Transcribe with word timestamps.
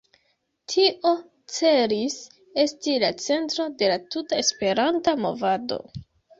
Tio 0.71 1.11
celis 1.57 2.17
esti 2.65 2.97
la 3.05 3.13
centro 3.27 3.69
de 3.85 3.93
la 3.95 4.01
tuta 4.11 4.43
Esperanta 4.47 5.19
movado. 5.29 5.83